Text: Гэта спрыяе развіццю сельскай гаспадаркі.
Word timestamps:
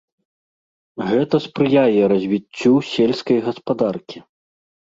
Гэта 1.09 1.35
спрыяе 1.47 2.01
развіццю 2.15 2.73
сельскай 2.93 3.39
гаспадаркі. 3.51 4.17